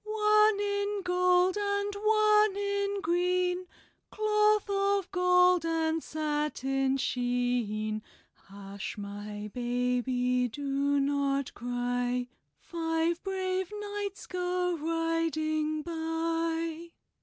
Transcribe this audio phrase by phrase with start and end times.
[0.03, 3.67] One in gold and one in green,
[4.09, 8.01] Cloth of gold and satin sheen.
[8.33, 16.93] Hush, my baby, do not cry, Five brave knights go riding by."